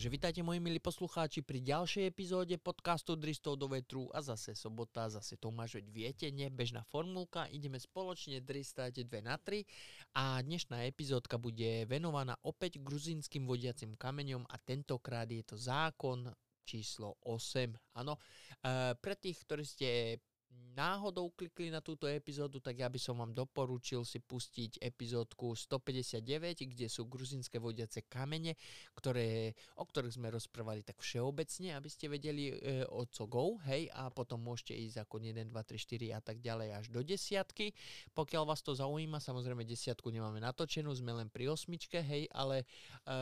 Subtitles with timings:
[0.00, 5.12] Takže vítajte moji milí poslucháči pri ďalšej epizóde podcastu Dristov do vetru a zase sobota,
[5.12, 9.60] zase Tomáš, veď viete, nebežná formulka, ideme spoločne dristať 2 na 3
[10.16, 16.32] a dnešná epizódka bude venovaná opäť gruzinským vodiacim kameňom a tentokrát je to zákon
[16.64, 17.68] číslo 8.
[18.00, 20.16] Áno, e, pre tých, ktorí ste
[20.74, 26.72] náhodou klikli na túto epizódu, tak ja by som vám doporučil si pustiť epizódku 159,
[26.72, 28.54] kde sú gruzinské vodiace kamene,
[28.96, 33.90] ktoré, o ktorých sme rozprávali tak všeobecne, aby ste vedeli e, o co go, hej,
[33.92, 37.74] a potom môžete ísť ako 1, 2, 3, 4 a tak ďalej až do desiatky.
[38.14, 42.64] Pokiaľ vás to zaujíma, samozrejme desiatku nemáme natočenú, sme len pri osmičke, hej, ale
[43.04, 43.16] e,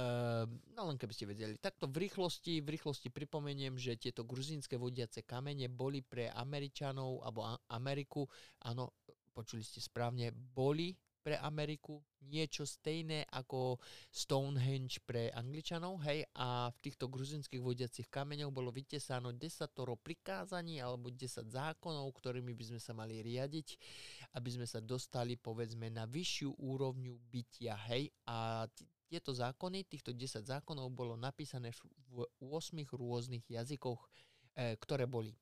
[0.77, 1.59] no len keby ste vedeli.
[1.59, 7.59] Takto v rýchlosti, v rýchlosti pripomeniem, že tieto gruzinské vodiace kamene boli pre Američanov alebo
[7.71, 8.27] Ameriku,
[8.65, 8.95] áno,
[9.33, 10.97] počuli ste správne, boli
[11.29, 13.77] pre Ameriku niečo stejné ako
[14.09, 19.69] Stonehenge pre Angličanov, hej, a v týchto gruzinských vodiacich kameňoch bolo vytesáno 10
[20.01, 23.69] prikázaní alebo 10 zákonov, ktorými by sme sa mali riadiť,
[24.41, 30.13] aby sme sa dostali, povedzme, na vyššiu úrovňu bytia, hej, a t- tieto zákony, týchto
[30.13, 31.73] 10 zákonov bolo napísané
[32.13, 34.01] v 8 rôznych jazykoch,
[34.57, 35.33] e, ktoré boli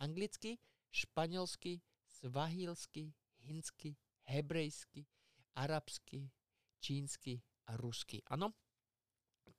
[0.00, 0.56] anglicky,
[0.90, 3.14] španielsky, svahilsky,
[3.46, 3.96] hinsky,
[4.26, 5.06] hebrejsky,
[5.54, 6.30] arabsky,
[6.80, 8.22] čínsky a rusky.
[8.30, 8.52] Áno?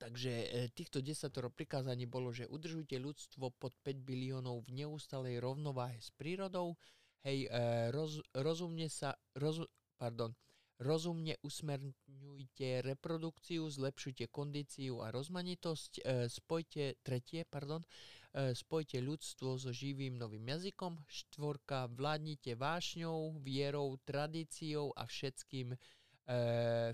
[0.01, 6.01] Takže e, týchto desatoro prikázaní bolo, že udržujte ľudstvo pod 5 biliónov v neustalej rovnováhe
[6.01, 6.73] s prírodou,
[7.21, 9.61] hej, e, roz, rozumne sa, roz,
[10.01, 10.33] pardon,
[10.81, 17.85] rozumne usmerňujte reprodukciu, zlepšujte kondíciu a rozmanitosť, e, spojte, tretie, pardon,
[18.31, 25.77] spojte ľudstvo so živým novým jazykom, štvorka, vládnite vášňou, vierou, tradíciou a všetkým, e,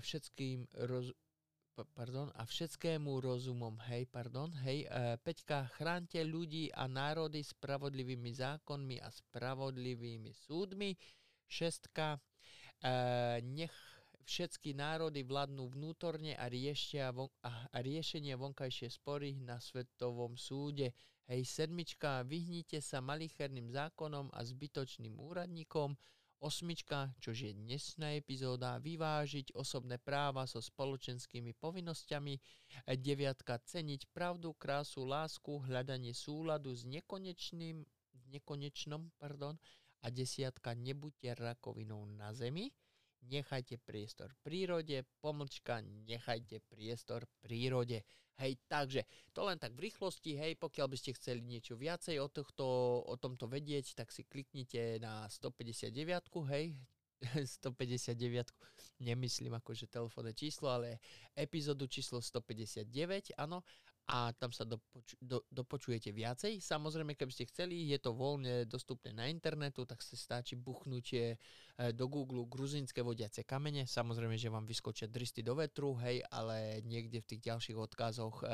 [0.02, 1.14] všetkým roz,
[1.94, 8.98] pardon, a všetkému rozumom, hej, pardon, hej, e, Peťka, chránte ľudí a národy spravodlivými zákonmi
[8.98, 10.90] a spravodlivými súdmi,
[11.46, 12.18] šestka,
[12.82, 12.90] e,
[13.46, 13.74] nech
[14.28, 20.92] všetky národy vládnu vnútorne a, riešia von, a, a riešenie vonkajšie spory na svetovom súde.
[21.28, 25.92] Hej, sedmička, vyhnite sa malicherným zákonom a zbytočným úradníkom.
[26.40, 32.40] Osmička, čož je dnesná epizóda, vyvážiť osobné práva so spoločenskými povinnosťami.
[32.96, 37.84] Deviatka, ceniť pravdu, krásu, lásku, hľadanie súladu s nekonečným,
[38.32, 39.60] nekonečnom, pardon,
[40.00, 42.72] a desiatka nebuďte rakovinou na zemi,
[43.28, 48.02] nechajte priestor prírode, pomlčka, nechajte priestor prírode.
[48.38, 49.02] Hej, takže
[49.34, 52.64] to len tak v rýchlosti, hej, pokiaľ by ste chceli niečo viacej o, tohto,
[53.02, 55.90] o tomto vedieť, tak si kliknite na 159,
[56.54, 56.78] hej,
[57.66, 58.54] 159,
[59.02, 61.02] nemyslím akože telefónne číslo, ale
[61.34, 63.66] epizódu číslo 159, áno,
[64.08, 66.64] a tam sa dopoču, do, dopočujete viacej.
[66.64, 71.36] Samozrejme, keby ste chceli, je to voľne dostupné na internetu, tak sa stačí buchnutie
[71.92, 73.84] do Google gruzinské vodiace kamene.
[73.84, 78.44] Samozrejme, že vám vyskočia dristy do vetru, hej, ale niekde v tých ďalších odkazoch e,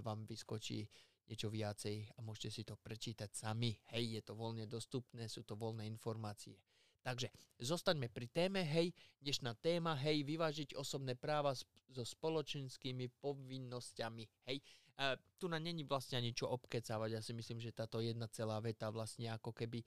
[0.00, 0.88] vám vyskočí
[1.28, 3.76] niečo viacej a môžete si to prečítať sami.
[3.92, 6.56] Hej, je to voľne dostupné, sú to voľné informácie.
[7.04, 7.28] Takže
[7.60, 8.88] zostaňme pri téme, hej,
[9.20, 11.52] dnešná téma, hej, vyvážiť osobné práva
[11.92, 14.64] so spoločenskými povinnosťami, hej.
[15.38, 18.88] Tu na není vlastne ani čo obkecávať, ja si myslím, že táto jedna celá veta
[18.94, 19.86] vlastne ako keby e,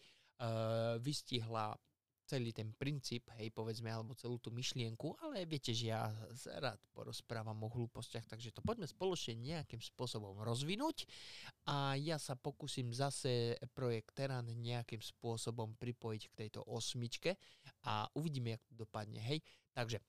[1.00, 1.79] vystihla
[2.28, 6.12] celý ten princíp, hej, povedzme, alebo celú tú myšlienku, ale viete, že ja
[6.59, 11.07] rád porozprávam o hlúpostiach, takže to poďme spoločne nejakým spôsobom rozvinúť
[11.72, 17.39] a ja sa pokúsim zase projekt Teran nejakým spôsobom pripojiť k tejto osmičke
[17.88, 19.39] a uvidíme, jak to dopadne, hej.
[19.72, 20.03] Takže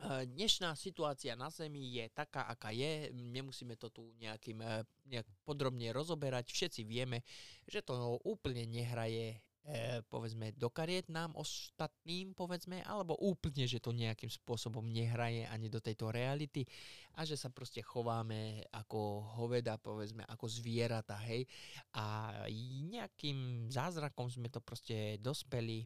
[0.00, 3.12] Dnešná situácia na Zemi je taká, aká je.
[3.12, 4.80] Nemusíme to tu nejakým, e,
[5.12, 6.48] nejak podrobne rozoberať.
[6.48, 7.20] Všetci vieme,
[7.68, 13.92] že to úplne nehraje e, povedzme do kariet nám ostatným, povedzme, alebo úplne, že to
[13.92, 16.64] nejakým spôsobom nehraje ani do tejto reality
[17.20, 21.44] a že sa proste chováme ako hoveda, povedzme, ako zvieratá, hej.
[21.92, 22.32] A
[22.88, 25.84] nejakým zázrakom sme to proste dospeli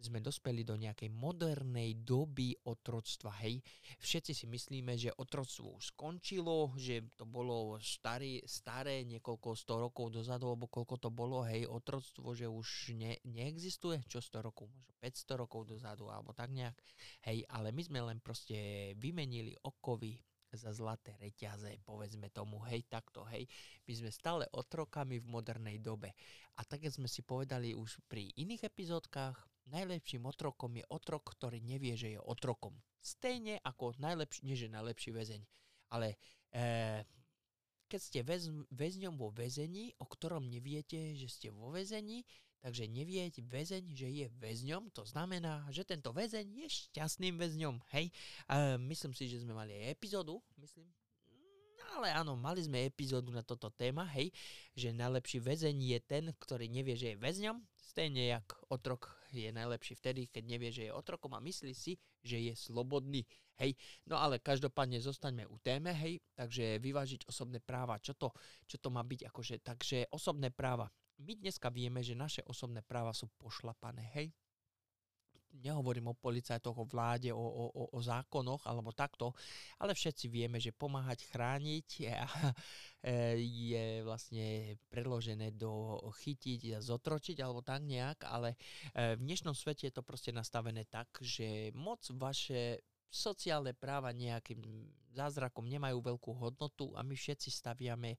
[0.00, 3.32] sme dospeli do nejakej modernej doby otroctva.
[3.46, 3.62] Hej,
[4.02, 10.12] všetci si myslíme, že otroctvo už skončilo, že to bolo starý, staré niekoľko sto rokov
[10.12, 14.92] dozadu, alebo koľko to bolo, hej, otroctvo, že už ne, neexistuje, čo 100 rokov, možno
[14.98, 16.74] 500 rokov dozadu, alebo tak nejak.
[17.24, 20.18] Hej, ale my sme len proste vymenili okovy
[20.54, 23.46] za zlaté reťaze, povedzme tomu, hej, takto, hej.
[23.90, 26.14] My sme stále otrokami v modernej dobe.
[26.54, 31.96] A tak sme si povedali už pri iných epizódkach, najlepším otrokom je otrok, ktorý nevie,
[31.96, 32.76] že je otrokom.
[33.00, 35.42] Stejne ako najlepší, nie že najlepší väzeň,
[35.92, 36.16] ale
[36.52, 37.04] e,
[37.88, 42.24] keď ste väz, väzňom vo väzení, o ktorom neviete, že ste vo väzení,
[42.64, 48.08] takže neviete väzeň, že je väzňom, to znamená, že tento väzeň je šťastným väzňom, hej.
[48.48, 50.88] Uh, myslím si, že sme mali aj epizódu, myslím,
[51.94, 54.32] ale áno, mali sme epizódu na toto téma, hej,
[54.74, 59.98] že najlepší väzeň je ten, ktorý nevie, že je väzňom, stejne jak otrok je najlepší
[60.00, 63.26] vtedy, keď nevie, že je otrokom a myslí si, že je slobodný.
[63.60, 63.78] Hej,
[64.10, 68.34] no ale každopádne zostaňme u téme, hej, takže vyvážiť osobné práva, čo to,
[68.66, 70.90] čo to má byť, akože, takže osobné práva.
[71.22, 74.34] My dneska vieme, že naše osobné práva sú pošlapané, hej,
[75.62, 79.30] nehovorím o policajtoch, o vláde, o, o, o, zákonoch alebo takto,
[79.78, 82.14] ale všetci vieme, že pomáhať chrániť je,
[83.38, 88.56] je vlastne preložené do chytiť a zotročiť alebo tak nejak, ale
[88.94, 92.82] e, v dnešnom svete je to proste nastavené tak, že moc vaše
[93.14, 94.58] sociálne práva nejakým
[95.14, 98.18] zázrakom nemajú veľkú hodnotu a my všetci staviame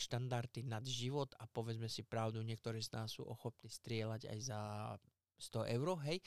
[0.00, 4.60] štandardy nad život a povedzme si pravdu, niektorí z nás sú ochotní strieľať aj za
[5.52, 6.18] 100 eur, hej,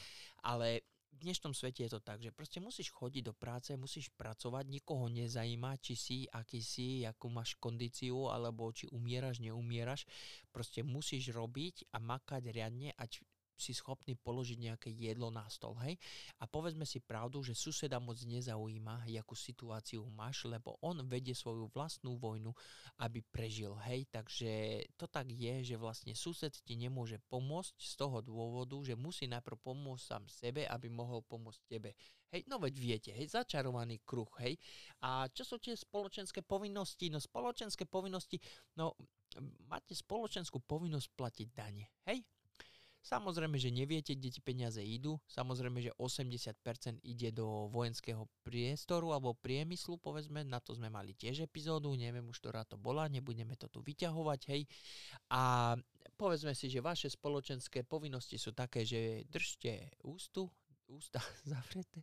[0.46, 0.86] ale
[1.18, 5.10] v dnešnom svete je to tak, že proste musíš chodiť do práce, musíš pracovať, nikoho
[5.10, 10.06] nezajíma, či si, aký si, akú máš kondíciu, alebo či umieraš, neumieraš.
[10.54, 13.26] Proste musíš robiť a makať riadne, ať
[13.58, 15.98] si schopný položiť nejaké jedlo na stol, hej?
[16.40, 21.68] A povedzme si pravdu, že suseda moc nezaujíma, akú situáciu máš, lebo on vedie svoju
[21.74, 22.54] vlastnú vojnu,
[23.02, 24.06] aby prežil, hej?
[24.14, 29.26] Takže to tak je, že vlastne sused ti nemôže pomôcť z toho dôvodu, že musí
[29.26, 31.98] najprv pomôcť sám sebe, aby mohol pomôcť tebe.
[32.28, 34.60] Hej, no veď viete, hej, začarovaný kruh, hej.
[35.00, 37.08] A čo sú tie spoločenské povinnosti?
[37.08, 38.36] No spoločenské povinnosti,
[38.76, 38.94] no
[39.68, 42.20] máte spoločenskú povinnosť platiť dane, hej?
[43.08, 45.16] Samozrejme, že neviete, kde ti peniaze idú.
[45.32, 50.44] Samozrejme, že 80% ide do vojenského priestoru alebo priemyslu, povedzme.
[50.44, 54.42] Na to sme mali tiež epizódu, neviem už, ktorá to bola, nebudeme to tu vyťahovať,
[54.52, 54.68] hej.
[55.32, 55.72] A
[56.20, 60.52] povedzme si, že vaše spoločenské povinnosti sú také, že držte ústu,
[60.88, 61.20] ústa
[61.52, 62.02] zavreté,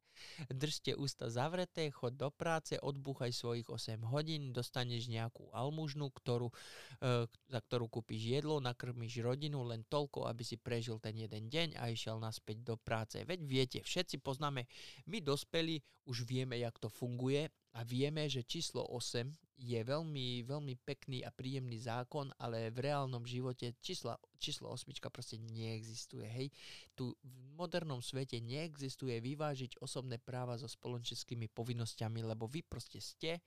[0.53, 6.53] držte ústa zavreté, chod do práce, odbúchaj svojich 8 hodín, dostaneš nejakú almužnu, ktorú,
[7.01, 11.81] e, za ktorú kúpiš jedlo, nakrmíš rodinu len toľko, aby si prežil ten jeden deň
[11.81, 13.21] a išiel naspäť do práce.
[13.25, 14.69] Veď viete, všetci poznáme,
[15.09, 20.75] my dospelí už vieme, jak to funguje a vieme, že číslo 8 je veľmi, veľmi
[20.83, 26.27] pekný a príjemný zákon, ale v reálnom živote číslo, číslo 8 proste neexistuje.
[26.27, 26.55] Hej.
[26.95, 33.43] Tu v modernom svete neexistuje vyvážiť osobné práva so spoločenskými povinnosťami, lebo vy proste ste,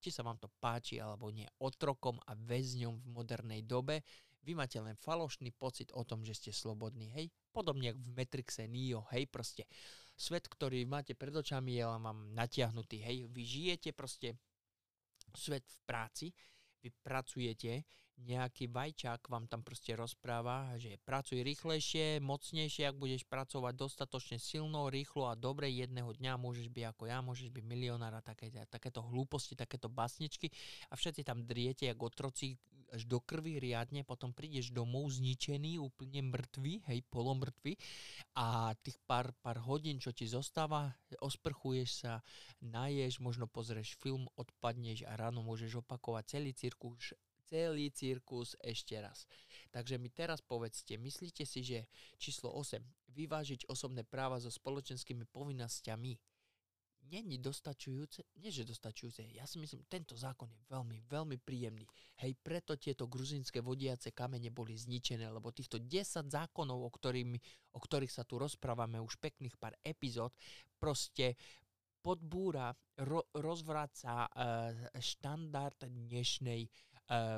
[0.00, 4.04] či sa vám to páči alebo nie, otrokom a väzňom v modernej dobe.
[4.40, 7.12] Vy máte len falošný pocit o tom, že ste slobodní.
[7.12, 7.28] Hej.
[7.52, 9.04] Podobne ako v Matrixe Neo.
[9.12, 9.68] Hej, proste
[10.16, 13.04] svet, ktorý máte pred očami, je vám natiahnutý.
[13.04, 14.40] Hej, vy žijete proste
[15.36, 16.26] svet v práci,
[16.80, 17.84] vy pracujete,
[18.16, 24.88] nejaký vajčák vám tam proste rozpráva, že pracuj rýchlejšie, mocnejšie, ak budeš pracovať dostatočne silno,
[24.88, 29.04] rýchlo a dobre, jedného dňa môžeš byť ako ja, môžeš byť milionár a také, takéto
[29.04, 30.48] hlúposti, takéto basničky
[30.88, 32.56] a všetci tam driete ako otroci
[32.94, 37.74] až do krvi riadne, potom prídeš domov zničený, úplne mŕtvý, hej, polomrtvý
[38.38, 42.22] a tých pár, pár hodín, čo ti zostáva, osprchuješ sa,
[42.62, 47.16] naješ, možno pozrieš film, odpadneš a ráno môžeš opakovať celý cirkus
[47.46, 49.24] celý cirkus ešte raz.
[49.70, 51.78] Takže mi teraz povedzte, myslíte si, že
[52.18, 52.82] číslo 8,
[53.14, 56.12] vyvážiť osobné práva so spoločenskými povinnosťami,
[57.06, 61.86] není dostačujúce, nie že dostačujúce, ja si myslím, tento zákon je veľmi, veľmi príjemný.
[62.18, 67.38] Hej, preto tieto gruzinské vodiace kamene boli zničené, lebo týchto 10 zákonov, o, ktorými,
[67.74, 70.34] o ktorých sa tu rozprávame už pekných pár epizód,
[70.82, 71.38] proste
[72.02, 72.70] podbúra,
[73.02, 74.30] ro, rozvraca uh,
[74.94, 76.62] štandard dnešnej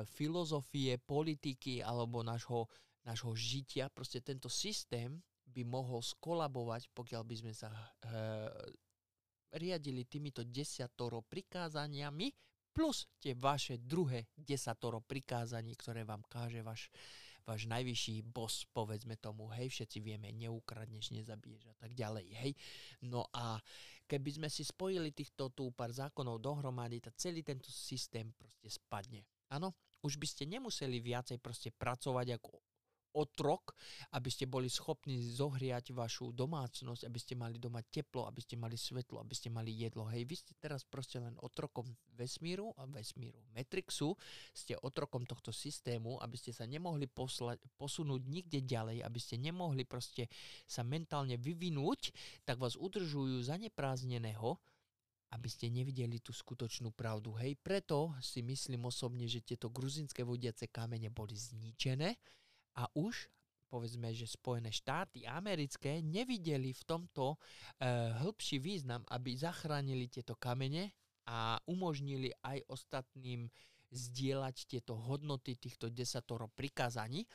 [0.09, 2.65] filozofie, politiky alebo nášho,
[3.05, 3.89] nášho žitia.
[3.93, 8.49] Proste tento systém by mohol skolabovať, pokiaľ by sme sa uh,
[9.53, 12.29] riadili týmito desatoro prikázaniami
[12.69, 16.93] plus tie vaše druhé desatoro prikázaní, ktoré vám káže váš,
[17.43, 22.51] váš najvyšší boss, povedzme tomu, hej, všetci vieme, neukradneš, nezabiješ a tak ďalej, hej.
[23.09, 23.57] No a
[24.05, 29.25] keby sme si spojili týchto tu pár zákonov dohromady, tak celý tento systém proste spadne.
[29.49, 29.73] Áno,
[30.05, 32.61] už by ste nemuseli viacej proste pracovať ako
[33.13, 33.73] otrok,
[34.13, 38.77] aby ste boli schopní zohriať vašu domácnosť, aby ste mali doma teplo, aby ste mali
[38.77, 40.05] svetlo, aby ste mali jedlo.
[40.05, 43.41] Hej, vy ste teraz proste len otrokom vesmíru a vesmíru.
[43.57, 44.13] Matrixu
[44.53, 49.83] ste otrokom tohto systému, aby ste sa nemohli posla- posunúť nikde ďalej, aby ste nemohli
[49.89, 50.29] proste
[50.69, 52.13] sa mentálne vyvinúť,
[52.45, 54.61] tak vás udržujú zaneprázdneného
[55.29, 57.37] aby ste nevideli tú skutočnú pravdu.
[57.37, 62.17] Hej, preto si myslím osobne, že tieto gruzinské vodiace kamene boli zničené
[62.81, 63.29] a už
[63.69, 67.37] povedzme, že Spojené štáty americké nevideli v tomto e,
[68.17, 70.89] hĺbší význam, aby zachránili tieto kamene
[71.29, 73.45] a umožnili aj ostatným
[73.93, 77.25] zdieľať tieto hodnoty týchto desatoro prikázaní,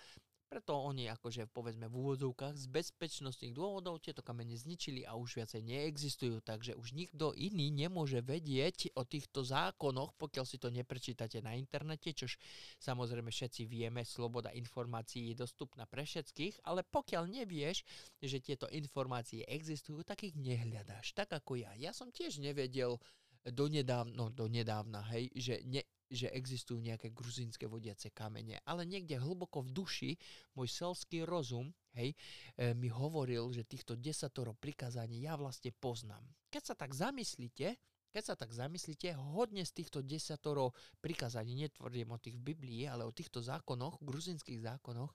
[0.46, 5.62] preto oni akože povedzme v úvodzovkách z bezpečnostných dôvodov tieto kamene zničili a už viacej
[5.64, 11.58] neexistujú, takže už nikto iný nemôže vedieť o týchto zákonoch, pokiaľ si to neprečítate na
[11.58, 12.38] internete, čož
[12.78, 17.82] samozrejme všetci vieme, sloboda informácií je dostupná pre všetkých, ale pokiaľ nevieš,
[18.20, 21.72] že tieto informácie existujú, tak ich nehľadáš, tak ako ja.
[21.76, 22.96] Ja som tiež nevedel
[23.44, 29.64] donedávna, no donedávna, hej, že ne, že existujú nejaké gruzínske vodiace kamene, ale niekde hlboko
[29.64, 30.10] v duši
[30.54, 32.12] môj selský rozum hej,
[32.58, 36.22] e, mi hovoril, že týchto desatoro prikázaní ja vlastne poznám.
[36.50, 37.74] Keď sa tak zamyslíte,
[38.14, 40.70] keď sa tak zamyslíte, hodne z týchto desatoro
[41.02, 45.10] prikázaní, netvrdím o tých v Biblii, ale o týchto zákonoch, gruzinských zákonoch,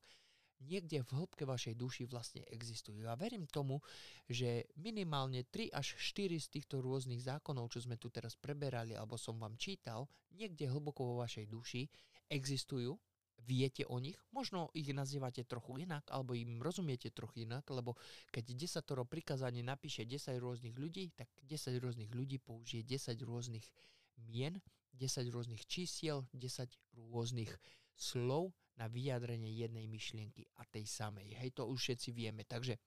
[0.59, 3.07] niekde v hĺbke vašej duši vlastne existujú.
[3.07, 3.79] A verím tomu,
[4.27, 9.15] že minimálne 3 až 4 z týchto rôznych zákonov, čo sme tu teraz preberali alebo
[9.15, 11.87] som vám čítal, niekde hlboko vo vašej duši
[12.29, 12.99] existujú,
[13.39, 17.95] viete o nich, možno ich nazývate trochu inak, alebo im rozumiete trochu inak, lebo
[18.29, 23.65] keď 10 toro prikázanie napíše 10 rôznych ľudí, tak 10 rôznych ľudí použije 10 rôznych
[24.27, 24.59] mien,
[24.93, 26.67] 10 rôznych čísiel, 10
[27.09, 27.51] rôznych
[27.95, 31.35] slov na vyjadrenie jednej myšlienky a tej samej.
[31.35, 32.47] Hej, to už všetci vieme.
[32.47, 32.79] Takže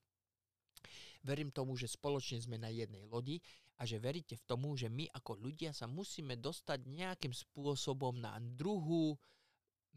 [1.22, 3.38] verím tomu, že spoločne sme na jednej lodi
[3.76, 8.40] a že veríte v tomu, že my ako ľudia sa musíme dostať nejakým spôsobom na
[8.40, 9.12] druhú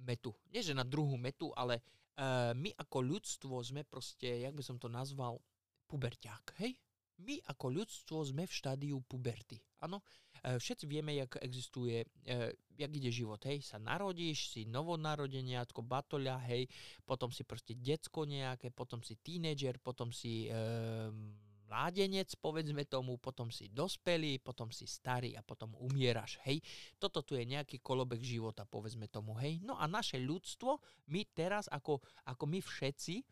[0.03, 0.35] metu.
[0.51, 1.79] Nie, že na druhú metu, ale
[2.19, 5.39] uh, my ako ľudstvo sme proste, jak by som to nazval,
[5.87, 6.75] puberťák, hej?
[7.15, 9.55] My ako ľudstvo sme v štádiu puberty.
[9.79, 10.03] Áno,
[10.45, 16.69] všetci vieme, jak existuje, e, jak ide život, hej, sa narodíš, si novonarodeniatko, batoľa, hej,
[17.01, 20.53] potom si proste decko nejaké, potom si tínedžer, potom si e,
[21.65, 26.61] mládenec, povedzme tomu, potom si dospelý, potom si starý a potom umieraš, hej.
[27.01, 29.57] Toto tu je nejaký kolobek života, povedzme tomu, hej.
[29.65, 30.77] No a naše ľudstvo,
[31.09, 33.25] my teraz, ako, ako my všetci,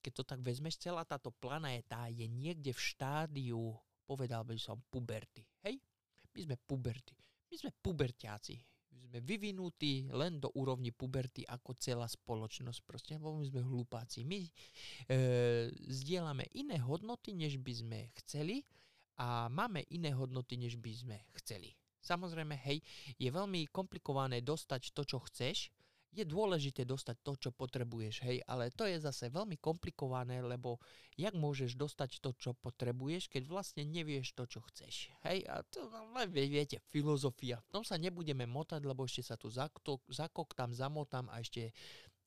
[0.00, 3.76] keď to tak vezmeš, celá táto planéta je niekde v štádiu,
[4.08, 5.44] povedal by som, puberty.
[5.66, 5.76] Hej?
[6.34, 7.14] My sme puberty.
[7.50, 8.56] My sme pubertiaci.
[8.94, 12.80] My sme vyvinutí len do úrovni puberty ako celá spoločnosť.
[12.86, 14.22] Proste, lebo my sme hlupáci.
[14.22, 14.50] My e,
[15.72, 18.62] zdieľame iné hodnoty, než by sme chceli
[19.20, 21.76] a máme iné hodnoty, než by sme chceli.
[22.00, 22.80] Samozrejme, hej,
[23.20, 25.68] je veľmi komplikované dostať to, čo chceš,
[26.10, 30.82] je dôležité dostať to, čo potrebuješ, hej, ale to je zase veľmi komplikované, lebo
[31.14, 35.86] jak môžeš dostať to, čo potrebuješ, keď vlastne nevieš to, čo chceš, hej, a to,
[35.86, 40.74] no, viete, filozofia, v tom sa nebudeme motať, lebo ešte sa tu zakok, zakok tam
[40.74, 41.70] zamotám a ešte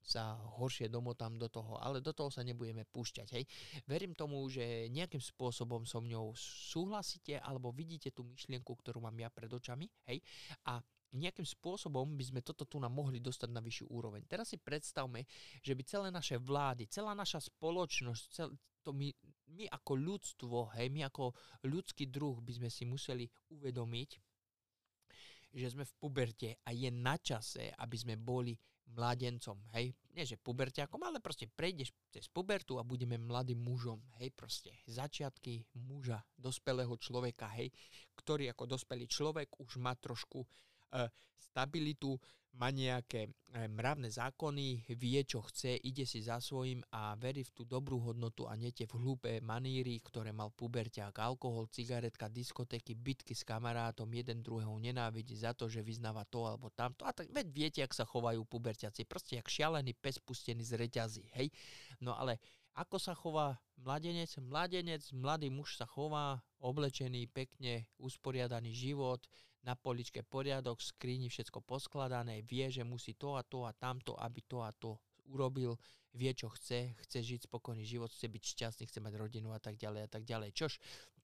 [0.03, 3.43] sa horšie domotám do toho, ale do toho sa nebudeme púšťať, hej.
[3.87, 9.31] Verím tomu, že nejakým spôsobom so mňou súhlasíte alebo vidíte tú myšlienku, ktorú mám ja
[9.31, 10.19] pred očami, hej,
[10.67, 10.83] a
[11.13, 14.25] nejakým spôsobom by sme toto tu nám mohli dostať na vyššiu úroveň.
[14.25, 15.24] Teraz si predstavme,
[15.62, 18.50] že by celé naše vlády, celá naša spoločnosť, cel,
[18.82, 19.13] to my,
[19.53, 21.32] my ako ľudstvo, hej, my ako
[21.70, 24.10] ľudský druh by sme si museli uvedomiť,
[25.53, 28.58] že sme v puberte a je na čase, aby sme boli
[28.93, 34.29] mladencom, hej, nie že puberťakom, ale proste prejdeš cez pubertu a budeme mladým mužom, hej,
[34.34, 37.74] proste začiatky muža, dospelého človeka, hej,
[38.17, 40.46] ktorý ako dospelý človek už má trošku E,
[41.38, 42.17] stabilitu,
[42.53, 47.50] má nejaké e, mravné zákony, vie, čo chce, ide si za svojím a verí v
[47.50, 53.33] tú dobrú hodnotu a nete v hlúpe maníry, ktoré mal puberťák, alkohol, cigaretka, diskotéky, bitky
[53.33, 57.09] s kamarátom, jeden druhého nenávidí za to, že vyznáva to alebo tamto.
[57.09, 61.25] A tak veď viete, ak sa chovajú puberťaci, proste jak šialený pes pustený z reťazí,
[61.33, 61.50] hej.
[61.97, 62.38] No ale
[62.77, 64.29] ako sa chová mladenec?
[64.38, 69.25] Mladenec, mladý muž sa chová, oblečený, pekne, usporiadaný život,
[69.63, 74.15] na poličke poriadok, v skrini všetko poskladané, vie, že musí to a to a tamto,
[74.20, 75.00] aby to a to
[75.32, 75.79] urobil,
[76.13, 79.79] vie, čo chce, chce žiť spokojný život, chce byť šťastný, chce mať rodinu a tak
[79.79, 80.51] ďalej a tak ďalej.
[80.51, 80.77] Čož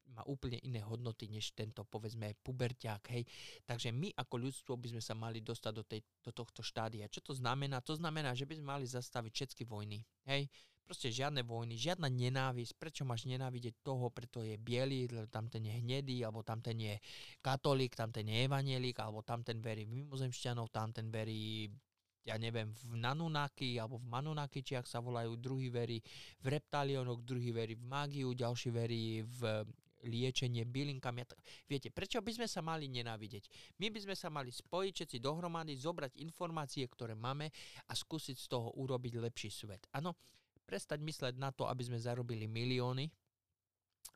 [0.10, 3.24] má úplne iné hodnoty, než tento, povedzme, puberťák, hej.
[3.68, 7.12] Takže my ako ľudstvo by sme sa mali dostať do, tej, do tohto štádia.
[7.12, 7.78] Čo to znamená?
[7.86, 10.50] To znamená, že by sme mali zastaviť všetky vojny, hej.
[10.90, 12.74] Proste žiadne vojny, žiadna nenávisť.
[12.74, 16.98] Prečo máš nenávidieť toho, preto je biely, tam ten je hnedý, alebo tam ten je
[17.46, 21.70] katolík, tam ten je evanielik, alebo tam ten verí v mimozemšťanov, tam ten verí
[22.26, 26.02] ja neviem, v Nanunáky alebo v Manunáky, či ak sa volajú, druhý verí
[26.42, 29.66] v reptálionoch, druhý verí v mágiu, ďalší verí v
[30.10, 31.22] liečenie bylinkami.
[31.70, 33.78] Viete, prečo by sme sa mali nenávidieť?
[33.78, 37.52] My by sme sa mali spojiť všetci dohromady, zobrať informácie, ktoré máme
[37.90, 39.86] a skúsiť z toho urobiť lepší svet.
[39.94, 40.16] Áno,
[40.70, 43.10] prestať mysleť na to, aby sme zarobili milióny,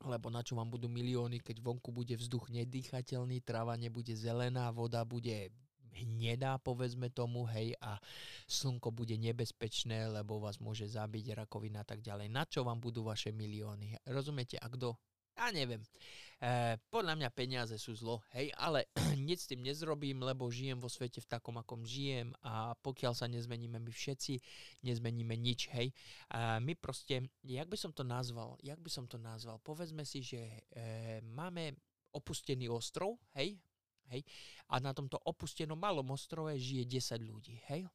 [0.05, 5.01] lebo na čo vám budú milióny, keď vonku bude vzduch nedýchateľný, tráva nebude zelená, voda
[5.01, 5.50] bude
[5.93, 7.98] hnedá, povedzme tomu, hej, a
[8.45, 12.29] slnko bude nebezpečné, lebo vás môže zabiť rakovina a tak ďalej.
[12.29, 13.98] Na čo vám budú vaše milióny?
[14.10, 14.57] Rozumiete?
[14.62, 14.98] A kto
[15.33, 15.81] ja neviem.
[16.43, 20.91] E, podľa mňa peniaze sú zlo, hej, ale nič s tým nezrobím, lebo žijem vo
[20.91, 24.43] svete v takom, akom žijem a pokiaľ sa nezmeníme my všetci,
[24.83, 25.95] nezmeníme nič, hej.
[25.95, 30.19] E, my proste, jak by som to nazval, jak by som to nazval, povedzme si,
[30.19, 31.79] že e, máme
[32.12, 33.55] opustený ostrov, hej,
[34.12, 34.27] hej,
[34.67, 37.88] a na tomto opustenom malom ostrove žije 10 ľudí, hej.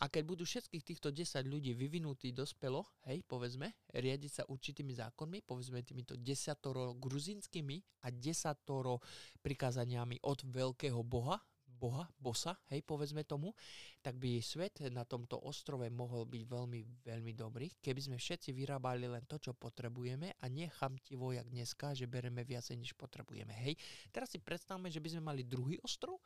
[0.00, 5.44] A keď budú všetkých týchto 10 ľudí vyvinutí dospelo, hej, povedzme, riadiť sa určitými zákonmi,
[5.44, 9.04] povedzme týmito desatoro gruzinskými a desatoro
[9.44, 11.36] prikázaniami od veľkého boha,
[11.68, 13.52] boha, bosa, hej, povedzme tomu,
[14.00, 19.04] tak by svet na tomto ostrove mohol byť veľmi, veľmi dobrý, keby sme všetci vyrábali
[19.04, 23.76] len to, čo potrebujeme a nechamtivo, jak dneska, že bereme viacej, než potrebujeme, hej.
[24.08, 26.20] Teraz si predstavme, že by sme mali druhý ostrov,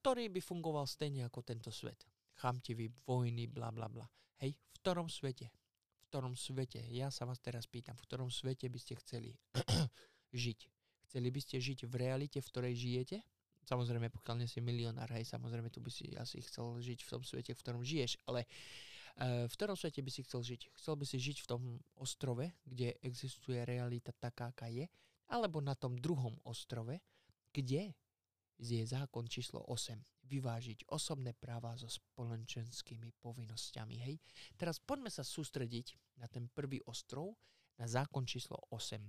[0.00, 4.06] ktorý by fungoval stejne ako tento svet chamtivý, vojny, bla bla bla.
[4.40, 5.48] Hej, v ktorom svete?
[5.48, 6.80] V ktorom svete?
[6.92, 9.36] Ja sa vás teraz pýtam, v ktorom svete by ste chceli
[10.34, 10.58] žiť?
[11.08, 13.20] Chceli by ste žiť v realite, v ktorej žijete?
[13.62, 17.22] Samozrejme, pokiaľ nie si milionár, hej, samozrejme, tu by si asi chcel žiť v tom
[17.22, 18.48] svete, v ktorom žiješ, ale
[19.22, 20.74] uh, v ktorom svete by si chcel žiť?
[20.74, 21.62] Chcel by si žiť v tom
[21.94, 24.90] ostrove, kde existuje realita taká, aká je,
[25.30, 26.98] alebo na tom druhom ostrove,
[27.54, 27.94] kde
[28.58, 33.96] je zákon číslo 8 vyvážiť osobné práva so spoločenskými povinnosťami.
[34.06, 34.16] Hej.
[34.54, 37.34] Teraz poďme sa sústrediť na ten prvý ostrov,
[37.78, 39.00] na zákon číslo 8.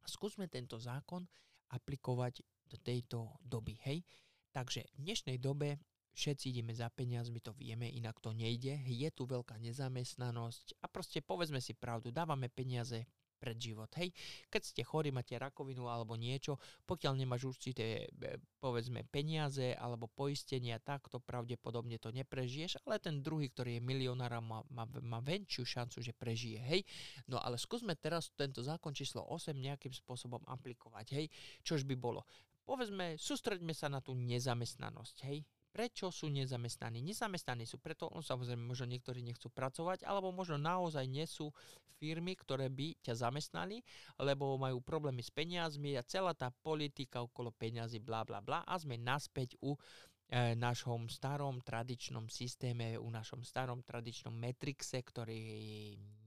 [0.00, 1.26] A skúsme tento zákon
[1.74, 3.78] aplikovať do tejto doby.
[3.82, 4.06] Hej.
[4.50, 5.78] Takže v dnešnej dobe
[6.14, 8.82] všetci ideme za peniazmi, to vieme, inak to nejde.
[8.86, 13.06] Je tu veľká nezamestnanosť a proste povedzme si pravdu, dávame peniaze
[13.40, 13.88] pred život.
[13.96, 14.12] Hej,
[14.52, 18.12] keď ste chorí, máte rakovinu alebo niečo, pokiaľ nemáš určité,
[18.60, 24.36] povedzme, peniaze alebo poistenia, tak to pravdepodobne to neprežiješ, ale ten druhý, ktorý je milionár,
[24.44, 26.60] má, má, má väčšiu šancu, že prežije.
[26.60, 26.80] Hej,
[27.24, 31.06] no ale skúsme teraz tento zákon číslo 8 nejakým spôsobom aplikovať.
[31.16, 31.26] Hej,
[31.64, 32.28] čož by bolo?
[32.68, 35.16] Povedzme, sústreďme sa na tú nezamestnanosť.
[35.26, 36.98] Hej, Prečo sú nezamestnaní?
[36.98, 41.54] Nezamestnaní sú preto, on samozrejme možno niektorí nechcú pracovať, alebo možno naozaj nie sú
[42.00, 43.84] firmy, ktoré by ťa zamestnali,
[44.18, 48.74] lebo majú problémy s peniazmi a celá tá politika okolo peniazy, bla bla bla a
[48.80, 55.38] sme naspäť u e, našom starom tradičnom systéme, u našom starom tradičnom metrixe, ktorý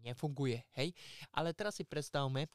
[0.06, 0.62] nefunguje.
[0.78, 0.94] Hej?
[1.34, 2.48] Ale teraz si predstavme,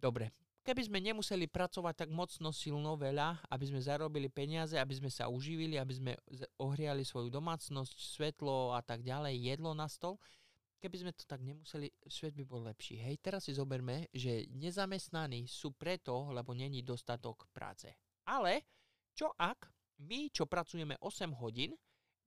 [0.00, 5.08] dobre, Keby sme nemuseli pracovať tak mocno silno veľa, aby sme zarobili peniaze, aby sme
[5.08, 6.12] sa uživili, aby sme
[6.60, 10.20] ohriali svoju domácnosť, svetlo a tak ďalej, jedlo na stol,
[10.80, 13.00] keby sme to tak nemuseli, svet by bol lepší.
[13.00, 17.96] Hej, teraz si zoberme, že nezamestnaní sú preto, lebo není dostatok práce.
[18.28, 18.64] Ale
[19.16, 19.64] čo ak
[20.00, 21.72] my, čo pracujeme 8 hodín,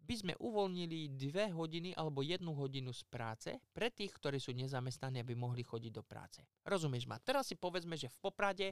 [0.03, 5.23] by sme uvoľnili dve hodiny alebo jednu hodinu z práce pre tých, ktorí sú nezamestnaní,
[5.23, 6.43] aby mohli chodiť do práce.
[6.67, 7.23] Rozumieš ma?
[7.23, 8.67] Teraz si povedzme, že v Poprade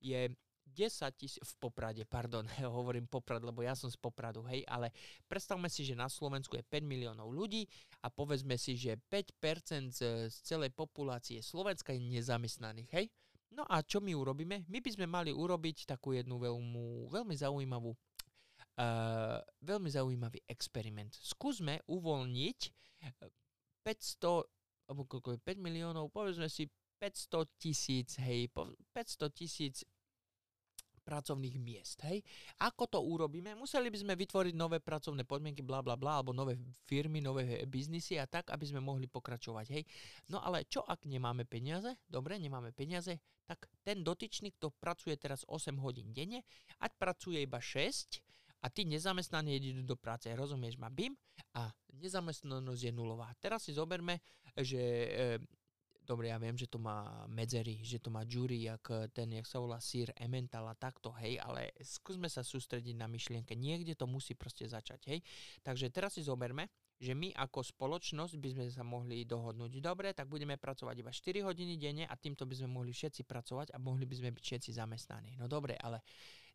[0.00, 0.32] je
[0.70, 2.46] 10 tisíc, v Poprade, pardon,
[2.78, 4.94] hovorím Poprad, lebo ja som z Popradu, hej, ale
[5.26, 7.66] predstavme si, že na Slovensku je 5 miliónov ľudí
[8.00, 13.06] a povedzme si, že 5% z, celej populácie Slovenska je nezamestnaných, hej.
[13.50, 14.62] No a čo my urobíme?
[14.70, 17.90] My by sme mali urobiť takú jednu veľmi, veľmi zaujímavú
[19.60, 21.12] Veľmi zaujímavý experiment.
[21.20, 22.58] Skúsme uvoľniť
[23.84, 24.48] 500, eh,
[24.88, 26.68] alebo koľko je, 5 miliónov, povedzme si
[27.00, 28.52] 500 tisíc, hej,
[28.92, 29.84] 500 tisíc
[31.00, 32.04] pracovných miest.
[32.06, 32.20] Hej.
[32.60, 33.56] Ako to urobíme?
[33.56, 38.20] Museli by sme vytvoriť nové pracovné podmienky, bla bla bla, alebo nové firmy, nové biznisy
[38.20, 39.66] a tak, aby sme mohli pokračovať.
[39.74, 39.82] Hej.
[40.30, 41.96] No ale čo ak nemáme peniaze?
[42.06, 46.46] Dobre, nemáme peniaze, tak ten dotyčný, kto pracuje teraz 8 hodín denne,
[46.78, 48.29] ať pracuje iba 6,
[48.60, 51.16] a ty nezamestnaní idú do práce, rozumieš ma, BIM
[51.56, 53.32] a nezamestnanosť je nulová.
[53.40, 54.20] Teraz si zoberme,
[54.56, 55.08] že e,
[56.10, 58.82] dobre, ja viem, že to má medzery, že to má jury, jak
[59.14, 63.54] ten, jak sa volá sír, emmental a takto, hej, ale skúsme sa sústrediť na myšlienke.
[63.54, 65.18] Niekde to musí proste začať, hej.
[65.62, 66.66] Takže teraz si zoberme,
[66.98, 69.80] že my ako spoločnosť by sme sa mohli dohodnúť.
[69.80, 73.72] Dobre, tak budeme pracovať iba 4 hodiny denne a týmto by sme mohli všetci pracovať
[73.72, 75.38] a mohli by sme byť všetci zamestnaní.
[75.38, 76.04] No dobre, ale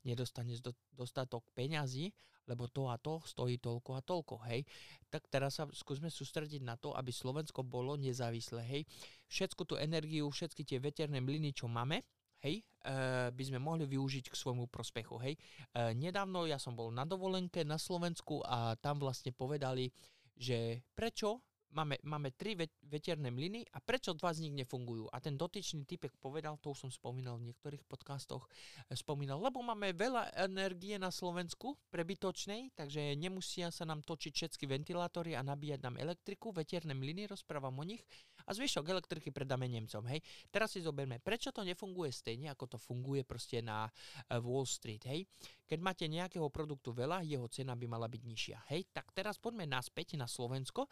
[0.06, 2.14] nedostaneš do, dostatok peňazí,
[2.46, 4.62] lebo to a to stojí toľko a toľko, hej.
[5.10, 8.82] Tak teraz sa skúsme sústrediť na to, aby Slovensko bolo nezávislé, hej.
[9.28, 12.06] Všetku tú energiu, všetky tie veterné mlyny, čo máme,
[12.46, 15.34] hej, uh, by sme mohli využiť k svojmu prospechu, hej.
[15.74, 19.90] Uh, nedávno ja som bol na dovolenke na Slovensku a tam vlastne povedali,
[20.38, 21.42] že prečo
[21.76, 22.56] máme, máme tri
[22.88, 25.12] veterné mlyny a prečo dva z nich nefungujú?
[25.12, 29.60] A ten dotyčný typek povedal, to už som spomínal v niektorých podcastoch, eh, spomínal, lebo
[29.60, 35.84] máme veľa energie na Slovensku prebytočnej, takže nemusia sa nám točiť všetky ventilátory a nabíjať
[35.84, 38.02] nám elektriku, veterné mlyny, rozprávam o nich
[38.48, 40.06] a zvyšok elektriky predáme Nemcom.
[40.08, 40.24] Hej.
[40.48, 43.92] Teraz si zoberme, prečo to nefunguje stejne, ako to funguje proste na
[44.32, 45.04] eh, Wall Street.
[45.04, 45.28] Hej.
[45.66, 48.58] Keď máte nejakého produktu veľa, jeho cena by mala byť nižšia.
[48.74, 48.90] Hej.
[48.94, 50.86] Tak teraz poďme naspäť na Slovensko.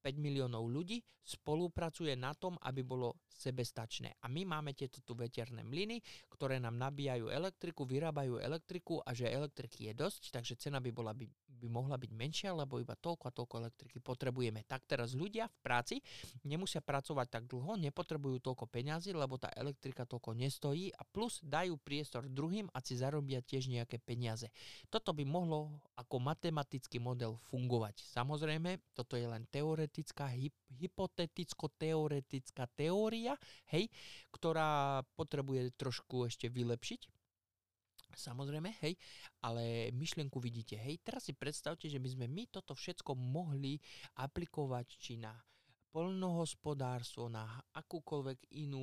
[0.00, 4.16] 5 miliónov ľudí spolupracuje na tom, aby bolo sebestačné.
[4.24, 6.00] A my máme tieto tu veterné mlyny,
[6.32, 11.12] ktoré nám nabíjajú elektriku, vyrábajú elektriku a že elektriky je dosť, takže cena by, bola,
[11.12, 11.28] by,
[11.60, 14.64] by mohla byť menšia, lebo iba toľko a toľko elektriky potrebujeme.
[14.64, 15.96] Tak teraz ľudia v práci
[16.48, 21.76] nemusia pracovať tak dlho, nepotrebujú toľko peňazí, lebo tá elektrika toľko nestojí a plus dajú
[21.80, 24.19] priestor druhým a si zarobia tiež nejaké peniaze.
[24.92, 28.04] Toto by mohlo ako matematický model fungovať.
[28.04, 33.36] Samozrejme, toto je len teoretická teoretická, hyp, hypoteticko-teoretická teória,
[33.70, 33.88] hej,
[34.34, 37.00] ktorá potrebuje trošku ešte vylepšiť.
[38.10, 38.98] Samozrejme, hej,
[39.46, 40.98] ale myšlienku vidíte, hej.
[40.98, 43.78] Teraz si predstavte, že by sme my toto všetko mohli
[44.18, 45.30] aplikovať či na
[45.94, 48.82] polnohospodárstvo, na akúkoľvek inú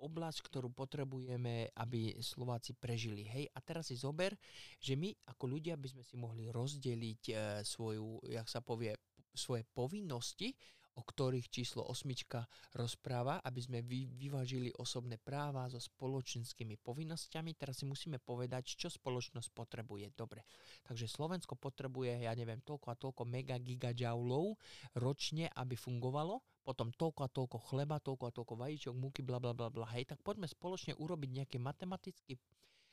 [0.00, 3.28] oblasť, ktorú potrebujeme, aby Slováci prežili.
[3.28, 4.34] Hej, a teraz si zober,
[4.80, 8.96] že my ako ľudia by sme si mohli rozdeliť e, svoju, jak sa povie,
[9.30, 10.56] svoje povinnosti,
[11.00, 12.44] o ktorých číslo osmička
[12.76, 17.56] rozpráva, aby sme vy, vyvážili osobné práva so spoločenskými povinnosťami.
[17.56, 20.12] Teraz si musíme povedať, čo spoločnosť potrebuje.
[20.12, 20.44] Dobre,
[20.84, 24.60] takže Slovensko potrebuje, ja neviem, toľko a toľko mega gigajoulov
[25.00, 29.56] ročne, aby fungovalo, potom toľko a toľko chleba, toľko a toľko vajíčok, múky, bla bla
[29.56, 29.88] bla.
[29.96, 32.36] Hej, tak poďme spoločne urobiť nejaký matematický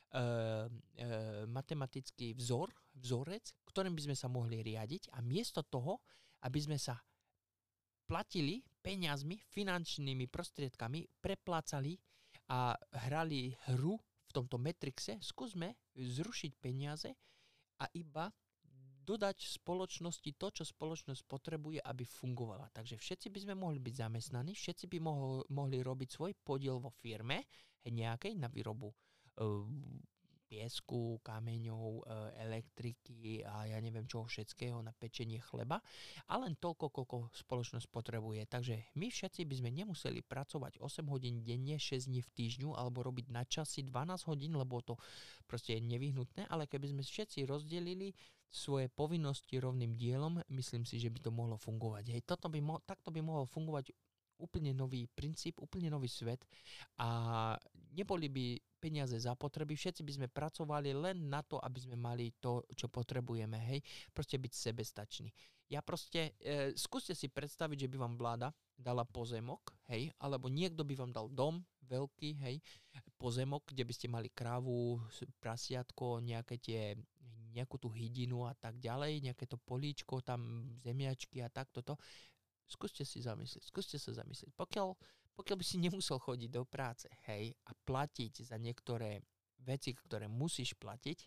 [0.08, 0.64] Uh,
[1.04, 6.00] uh, matematický vzor, vzorec, ktorým by sme sa mohli riadiť a miesto toho,
[6.48, 6.96] aby sme sa
[8.08, 12.00] platili peniazmi, finančnými prostriedkami, preplácali
[12.48, 12.72] a
[13.04, 17.12] hrali hru v tomto Matrixe, skúsme zrušiť peniaze
[17.78, 18.32] a iba
[19.08, 22.68] dodať spoločnosti to, čo spoločnosť potrebuje, aby fungovala.
[22.72, 26.92] Takže všetci by sme mohli byť zamestnaní, všetci by mohli, mohli robiť svoj podiel vo
[26.92, 27.48] firme
[27.88, 29.64] nejakej na výrobu uh,
[30.48, 32.02] piesku, kameňov, e,
[32.48, 35.78] elektriky a ja neviem čoho všetkého na pečenie chleba
[36.26, 38.48] a len toľko, koľko spoločnosť potrebuje.
[38.48, 43.04] Takže my všetci by sme nemuseli pracovať 8 hodín denne, 6 dní v týždňu alebo
[43.04, 44.96] robiť na časy 12 hodín, lebo to
[45.44, 48.16] proste je nevyhnutné, ale keby sme všetci rozdelili
[48.48, 52.16] svoje povinnosti rovným dielom, myslím si, že by to mohlo fungovať.
[52.16, 53.92] Hej, toto by mo- takto by mohol fungovať
[54.38, 56.40] úplne nový princíp, úplne nový svet
[56.96, 57.52] a
[57.98, 58.46] neboli by
[58.78, 62.86] peniaze za potreby, všetci by sme pracovali len na to, aby sme mali to, čo
[62.86, 63.82] potrebujeme, hej,
[64.14, 65.34] proste byť sebestační.
[65.68, 70.86] Ja proste, e, skúste si predstaviť, že by vám vláda dala pozemok, hej, alebo niekto
[70.86, 72.56] by vám dal dom, veľký, hej,
[73.18, 75.02] pozemok, kde by ste mali krávu,
[75.42, 76.94] prasiatko, nejaké tie,
[77.52, 81.98] nejakú tú hydinu a tak ďalej, nejaké to políčko, tam zemiačky a takto to.
[82.68, 84.52] Skúste si zamyslieť, skúste sa zamyslieť.
[84.54, 84.94] Pokiaľ,
[85.38, 89.22] pokiaľ by si nemusel chodiť do práce, hej, a platiť za niektoré
[89.62, 91.18] veci, ktoré musíš platiť,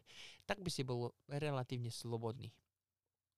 [0.43, 2.51] tak by si bol relatívne slobodný.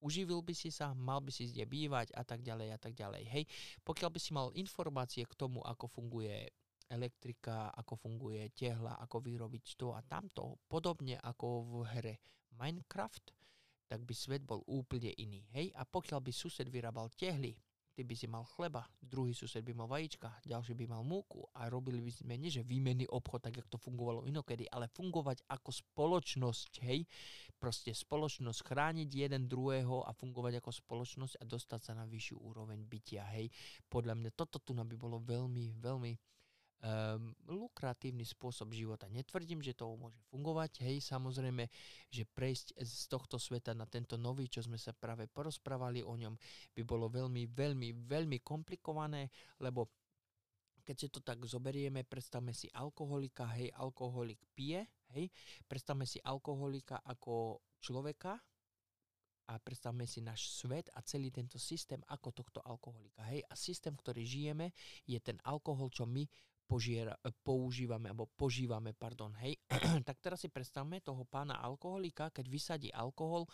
[0.01, 3.23] Uživil by si sa, mal by si kde bývať a tak ďalej a tak ďalej.
[3.29, 3.43] Hej,
[3.85, 6.49] pokiaľ by si mal informácie k tomu, ako funguje
[6.89, 12.15] elektrika, ako funguje tehla, ako vyrobiť to a tamto, podobne ako v hre
[12.57, 13.31] Minecraft,
[13.87, 15.45] tak by svet bol úplne iný.
[15.53, 17.53] Hej, a pokiaľ by sused vyrábal tehly,
[17.93, 21.69] ty by si mal chleba, druhý sused by mal vajíčka, ďalší by mal múku a
[21.69, 25.69] robili by sme nie, že výmenný obchod, tak jak to fungovalo inokedy, ale fungovať ako
[25.69, 27.05] spoločnosť, hej,
[27.61, 32.81] proste spoločnosť chrániť jeden druhého a fungovať ako spoločnosť a dostať sa na vyššiu úroveň
[32.81, 33.53] bytia, hej.
[33.85, 36.32] Podľa mňa toto tu by bolo veľmi, veľmi
[36.83, 39.07] um, lukratívny spôsob života.
[39.07, 41.65] Netvrdím, že to môže fungovať, hej, samozrejme,
[42.11, 46.35] že prejsť z tohto sveta na tento nový, čo sme sa práve porozprávali o ňom,
[46.75, 49.31] by bolo veľmi, veľmi, veľmi komplikované,
[49.63, 49.87] lebo
[50.83, 54.83] keď si to tak zoberieme, predstavme si alkoholika, hej, alkoholik pije,
[55.15, 55.31] hej,
[55.63, 58.35] predstavme si alkoholika ako človeka,
[59.43, 63.27] a predstavme si náš svet a celý tento systém ako tohto alkoholika.
[63.27, 63.43] Hej?
[63.51, 64.71] A systém, ktorý žijeme,
[65.03, 66.23] je ten alkohol, čo my
[66.73, 67.13] požiera,
[67.45, 69.61] používame, alebo požívame, pardon, hej.
[70.09, 73.45] tak teraz si predstavme toho pána alkoholika, keď vysadí alkohol,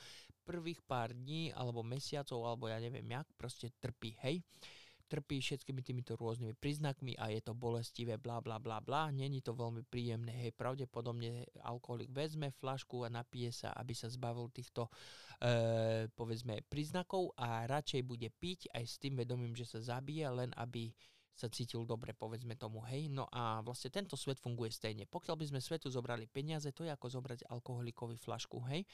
[0.48, 4.40] prvých pár dní, alebo mesiacov, alebo ja neviem jak, proste trpí, hej.
[5.12, 9.52] trpí všetkými týmito rôznymi príznakmi a je to bolestivé, bla bla bla bla, není to
[9.52, 14.88] veľmi príjemné, hej, pravdepodobne alkoholik vezme flašku a napije sa, aby sa zbavil týchto,
[15.44, 20.56] e, povedzme, príznakov a radšej bude piť aj s tým vedomím, že sa zabije, len
[20.56, 20.94] aby
[21.40, 23.08] sa cítil dobre, povedzme tomu, hej.
[23.08, 25.08] No a vlastne tento svet funguje stejne.
[25.08, 28.84] Pokiaľ by sme svetu zobrali peniaze, to je ako zobrať alkoholikovi flašku, hej.
[28.84, 28.88] E,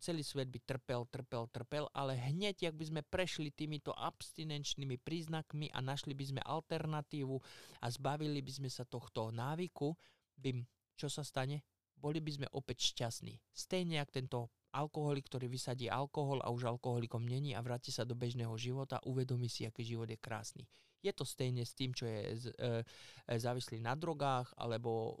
[0.00, 5.68] celý svet by trpel, trpel, trpel, ale hneď, ak by sme prešli týmito abstinenčnými príznakmi
[5.76, 7.36] a našli by sme alternatívu
[7.84, 9.92] a zbavili by sme sa tohto návyku,
[10.40, 10.64] by,
[10.96, 11.60] čo sa stane?
[11.94, 13.38] Boli by sme opäť šťastní.
[13.52, 14.40] Stejne ako tento
[14.74, 19.46] alkoholik, ktorý vysadí alkohol a už alkoholikom není a vráti sa do bežného života, uvedomí
[19.46, 20.66] si, aký život je krásny.
[21.04, 25.14] Je to stejne s tým, čo je e, e, závislý na drogách alebo e,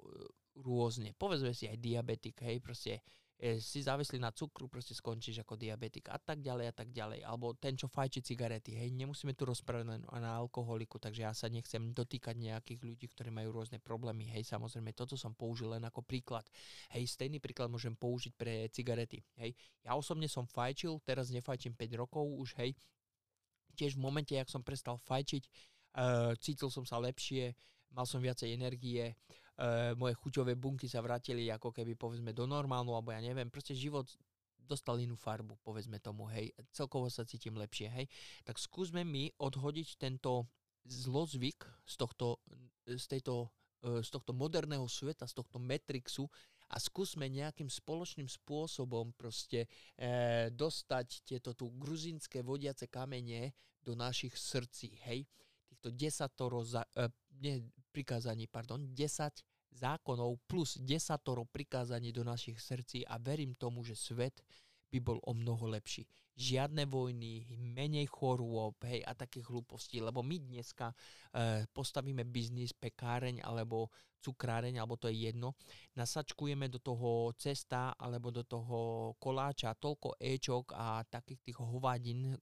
[0.64, 1.12] rôzne.
[1.18, 3.02] Povedzme si aj diabetik, hej, proste
[3.34, 7.26] e, si závislý na cukru, proste skončíš ako diabetik a tak ďalej a tak ďalej.
[7.26, 11.50] Alebo ten, čo fajči cigarety, hej, nemusíme tu rozprávať len na alkoholiku, takže ja sa
[11.50, 16.06] nechcem dotýkať nejakých ľudí, ktorí majú rôzne problémy, hej, samozrejme, toto som použil len ako
[16.06, 16.46] príklad.
[16.94, 19.58] Hej, stejný príklad môžem použiť pre cigarety, hej.
[19.82, 22.78] Ja osobne som fajčil, teraz nefajčím 5 rokov už, hej,
[23.74, 27.54] tiež v momente, ak som prestal fajčiť, Uh, cítil som sa lepšie,
[27.94, 29.14] mal som viacej energie,
[29.62, 33.78] uh, moje chuťové bunky sa vrátili ako keby povedzme do normálu, alebo ja neviem, proste
[33.78, 34.10] život
[34.58, 38.06] dostal inú farbu, povedzme tomu, hej, celkovo sa cítim lepšie, hej.
[38.42, 40.50] Tak skúsme mi odhodiť tento
[40.82, 42.42] zlozvyk z tohto,
[42.90, 43.54] z tejto,
[43.86, 46.26] uh, z tohto moderného sveta, z tohto Matrixu
[46.74, 53.52] a skúsme nejakým spoločným spôsobom proste e, dostať tieto tu gruzínske vodiace kamene
[53.84, 55.28] do našich srdcí, hej
[55.74, 57.10] týchto desatoro za, e,
[57.42, 59.42] nie, prikázaní, pardon, 10
[59.74, 64.38] zákonov plus desatoro prikázaní do našich srdcí a verím tomu, že svet
[64.94, 66.06] by bol o mnoho lepší.
[66.38, 73.42] Žiadne vojny, menej chorôb, hej, a také hlúposti, lebo my dneska e, postavíme biznis, pekáreň
[73.42, 73.90] alebo
[74.22, 75.58] cukráreň, alebo to je jedno,
[75.98, 82.38] nasačkujeme do toho cesta alebo do toho koláča toľko éčok a takých tých hovadín,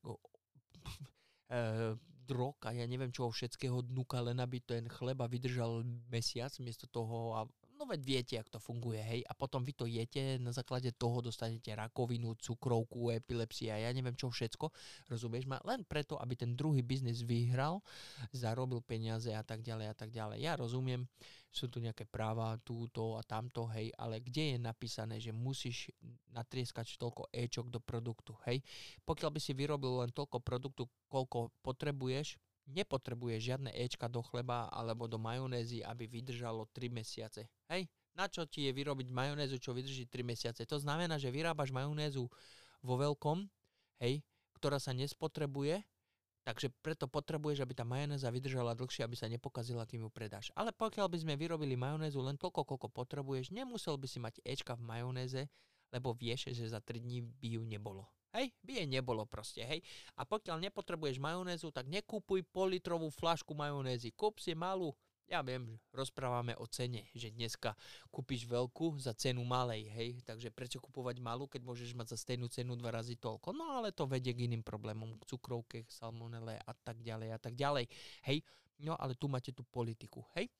[1.49, 1.97] e,
[2.33, 7.37] drog a ja neviem čoho všetkého dnuka, len aby ten chleba vydržal mesiac miesto toho
[7.37, 7.45] a
[7.83, 11.19] no veď viete, jak to funguje, hej, a potom vy to jete, na základe toho
[11.19, 14.71] dostanete rakovinu, cukrovku, epilepsia, ja neviem čo všetko,
[15.11, 17.83] rozumieš ma, len preto, aby ten druhý biznis vyhral,
[18.31, 20.39] zarobil peniaze a tak ďalej a tak ďalej.
[20.47, 21.11] Ja rozumiem,
[21.53, 25.93] sú tu nejaké práva, túto a tamto, hej, ale kde je napísané, že musíš
[26.33, 28.65] natrieskať toľko ečok do produktu, hej.
[29.05, 32.41] Pokiaľ by si vyrobil len toľko produktu, koľko potrebuješ,
[32.73, 37.51] nepotrebuje žiadne Ečka do chleba alebo do majonézy, aby vydržalo 3 mesiace.
[37.69, 37.91] Hej?
[38.15, 40.63] Na čo ti je vyrobiť majonézu, čo vydrží 3 mesiace?
[40.65, 42.31] To znamená, že vyrábaš majonézu
[42.81, 43.45] vo veľkom,
[44.01, 44.23] hej,
[44.57, 45.83] ktorá sa nespotrebuje,
[46.43, 50.51] takže preto potrebuješ, aby tá majonéza vydržala dlhšie, aby sa nepokazila, kým ju predáš.
[50.59, 54.75] Ale pokiaľ by sme vyrobili majonézu len toľko, koľko potrebuješ, nemusel by si mať Ečka
[54.75, 55.43] v majonéze,
[55.95, 58.09] lebo vieš, že za 3 dní by ju nebolo.
[58.33, 59.85] Hej, by jej nebolo proste, hej.
[60.17, 64.09] A pokiaľ nepotrebuješ majonézu, tak nekúpuj politrovú flašku majonézy.
[64.17, 64.97] Kúp si malú,
[65.33, 67.73] ja viem, rozprávame o cene, že dneska
[68.13, 70.21] kúpiš veľkú za cenu malej, hej.
[70.29, 73.57] Takže prečo kupovať malú, keď môžeš mať za stejnú cenu dva razy toľko?
[73.57, 77.39] No ale to vedie k iným problémom, k cukrovke, k salmonele a tak ďalej a
[77.41, 77.89] tak ďalej,
[78.29, 78.45] hej.
[78.77, 80.53] No ale tu máte tú politiku, hej.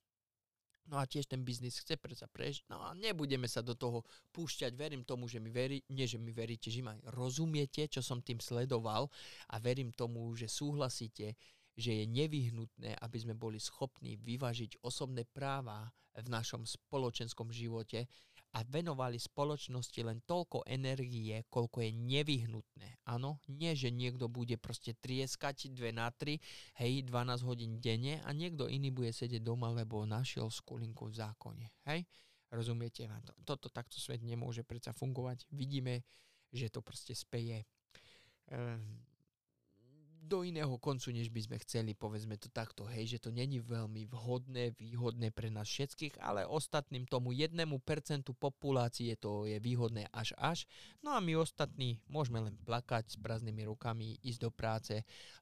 [0.89, 2.67] No a tiež ten biznis chce predsa prejsť.
[2.67, 4.03] No a nebudeme sa do toho
[4.35, 4.75] púšťať.
[4.75, 8.43] Verím tomu, že mi verí, nie že mi veríte, že ma rozumiete, čo som tým
[8.43, 9.07] sledoval
[9.47, 11.39] a verím tomu, že súhlasíte,
[11.77, 18.05] že je nevyhnutné, aby sme boli schopní vyvážiť osobné práva v našom spoločenskom živote
[18.53, 23.01] a venovali spoločnosti len toľko energie, koľko je nevyhnutné.
[23.09, 26.37] Áno, nie, že niekto bude proste trieskať 2 na 3,
[26.85, 31.65] hej, 12 hodín denne a niekto iný bude sedieť doma, lebo našiel skulinku v zákone.
[31.89, 32.05] Hej,
[32.53, 33.09] rozumiete?
[33.49, 35.49] Toto takto svet nemôže predsa fungovať.
[35.49, 36.05] Vidíme,
[36.53, 37.65] že to proste speje.
[38.53, 39.01] Um,
[40.23, 44.07] do iného koncu, než by sme chceli, povedzme to takto, hej, že to není veľmi
[44.07, 50.33] vhodné, výhodné pre nás všetkých, ale ostatným tomu jednému percentu populácie to je výhodné až
[50.39, 50.65] až.
[51.03, 54.95] No a my ostatní môžeme len plakať s prázdnymi rukami, ísť do práce,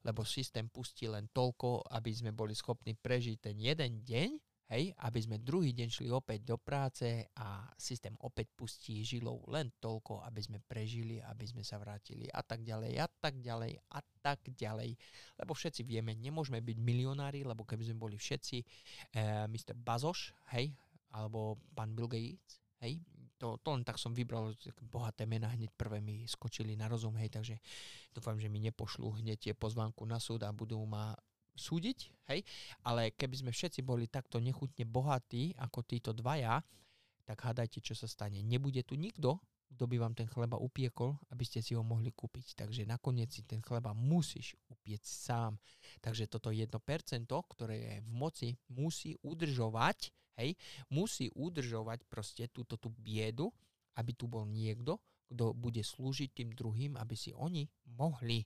[0.02, 5.18] lebo systém pustí len toľko, aby sme boli schopní prežiť ten jeden deň Hej, aby
[5.18, 10.38] sme druhý deň šli opäť do práce a systém opäť pustí žilou len toľko, aby
[10.38, 14.94] sme prežili, aby sme sa vrátili a tak ďalej a tak ďalej a tak ďalej.
[15.42, 19.74] Lebo všetci vieme, nemôžeme byť milionári, lebo keby sme boli všetci eh, Mr.
[19.74, 20.70] Bazoš, hej,
[21.18, 23.02] alebo pán Bill Gates, hej,
[23.40, 24.52] to, to len tak som vybral
[24.86, 27.56] bohaté mená, hneď prvé mi skočili na rozum, hej, takže
[28.12, 31.16] dúfam, že mi nepošlú hneď tie pozvánku na súd a budú ma
[31.60, 31.98] súdiť,
[32.32, 32.40] hej,
[32.88, 36.64] ale keby sme všetci boli takto nechutne bohatí ako títo dvaja,
[37.28, 38.40] tak hádajte, čo sa stane.
[38.40, 39.38] Nebude tu nikto,
[39.70, 42.58] kto by vám ten chleba upiekol, aby ste si ho mohli kúpiť.
[42.58, 45.54] Takže nakoniec si ten chleba musíš upieť sám.
[46.02, 46.66] Takže toto 1%,
[47.30, 50.10] ktoré je v moci, musí udržovať,
[50.42, 50.58] hej,
[50.90, 53.54] musí udržovať proste túto tú biedu,
[53.94, 54.98] aby tu bol niekto,
[55.30, 57.62] kto bude slúžiť tým druhým, aby si oni
[57.94, 58.42] mohli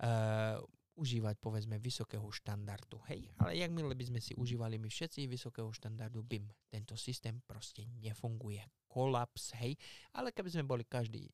[0.00, 0.56] uh,
[1.02, 3.02] užívať povedzme vysokého štandardu.
[3.10, 7.42] Hej, ale jak milé by sme si užívali my všetci vysokého štandardu, BIM, tento systém
[7.42, 8.62] proste nefunguje.
[8.86, 9.74] Kolaps, hej,
[10.14, 11.26] ale keby sme boli každý,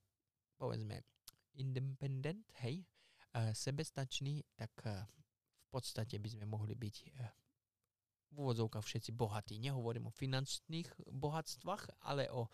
[0.56, 1.04] povedzme,
[1.60, 2.80] independent, hej,
[3.52, 7.28] sebestačný, tak uh, v podstate by sme mohli byť uh,
[8.32, 9.56] v úvodzovkách všetci bohatí.
[9.60, 12.44] Nehovorím o finančných bohatstvách, ale o,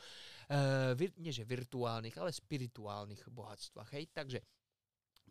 [0.95, 3.91] vir, nie že virtuálnych, ale spirituálnych bohatstvách.
[3.99, 4.07] Hej?
[4.15, 4.39] Takže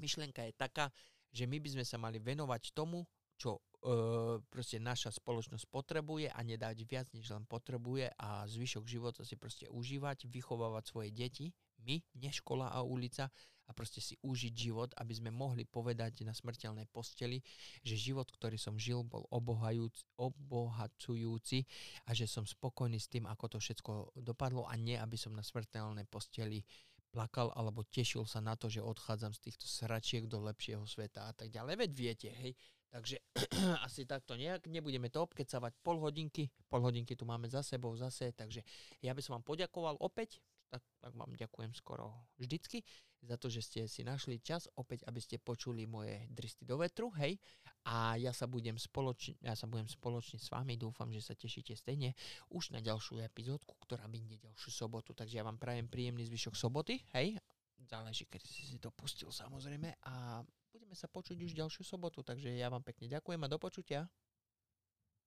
[0.03, 0.91] myšlienka je taká,
[1.33, 3.01] že my by sme sa mali venovať tomu,
[3.35, 9.25] čo uh, proste naša spoločnosť potrebuje a nedať viac, než len potrebuje a zvyšok života
[9.25, 11.51] si proste užívať, vychovávať svoje deti,
[11.83, 13.27] my, nie škola a ulica
[13.67, 17.39] a proste si užiť život, aby sme mohli povedať na smrteľnej posteli,
[17.79, 19.23] že život, ktorý som žil, bol
[20.19, 21.63] obohacujúci
[22.07, 25.43] a že som spokojný s tým, ako to všetko dopadlo a nie, aby som na
[25.43, 26.59] smrteľnej posteli
[27.13, 31.33] plakal alebo tešil sa na to, že odchádzam z týchto sračiek do lepšieho sveta a
[31.37, 31.77] tak ďalej.
[31.77, 32.57] Veď viete, hej.
[32.89, 33.21] Takže
[33.85, 35.77] asi takto nejak, nebudeme to obkecavať.
[35.85, 38.65] Pol hodinky, pol hodinky tu máme za sebou zase, takže
[39.05, 40.41] ja by som vám poďakoval opäť.
[40.73, 42.81] Tak, tak vám ďakujem skoro vždycky
[43.23, 47.07] za to, že ste si našli čas opäť, aby ste počuli moje dristy do vetru,
[47.19, 47.39] hej.
[47.83, 51.75] A ja sa budem spoločne, ja sa budem spoločne s vami, dúfam, že sa tešíte
[51.75, 52.15] stejne,
[52.51, 55.11] už na ďalšiu epizódku, ktorá vyjde ďalšiu sobotu.
[55.11, 57.39] Takže ja vám prajem príjemný zvyšok soboty, hej.
[57.83, 60.39] Záleží, keď si si to pustil samozrejme a
[60.71, 64.07] budeme sa počuť už ďalšiu sobotu, takže ja vám pekne ďakujem a do počutia.